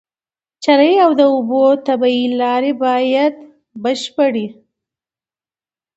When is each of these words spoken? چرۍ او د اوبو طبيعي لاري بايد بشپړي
چرۍ 0.63 0.93
او 1.05 1.11
د 1.19 1.21
اوبو 1.33 1.61
طبيعي 1.87 2.25
لاري 2.41 2.71
بايد 2.81 3.33
بشپړي 3.83 4.47